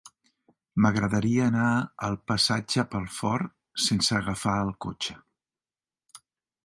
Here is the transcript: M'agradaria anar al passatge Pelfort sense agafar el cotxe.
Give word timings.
M'agradaria 0.85 1.43
anar 1.49 1.65
al 2.07 2.17
passatge 2.31 2.87
Pelfort 2.95 3.53
sense 3.89 4.19
agafar 4.21 4.57
el 4.67 4.73
cotxe. 4.87 5.19